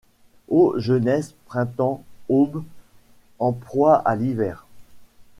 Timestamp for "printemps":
1.45-2.03